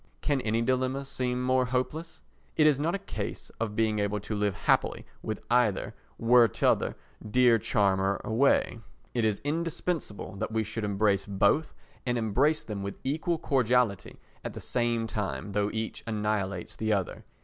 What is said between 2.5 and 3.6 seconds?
It is not a case